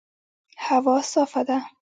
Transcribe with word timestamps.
هوا 0.67 0.97
صافه 1.11 1.41
ده 1.47 1.57